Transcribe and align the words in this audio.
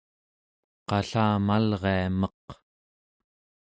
qallamalria 0.89 1.95
meq 2.19 2.45